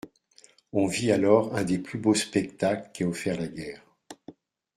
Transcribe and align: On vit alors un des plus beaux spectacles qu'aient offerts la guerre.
On 0.73 0.87
vit 0.87 1.11
alors 1.11 1.55
un 1.55 1.63
des 1.63 1.77
plus 1.77 1.99
beaux 1.99 2.15
spectacles 2.15 2.89
qu'aient 2.91 3.03
offerts 3.05 3.39
la 3.39 3.47
guerre. 3.47 3.83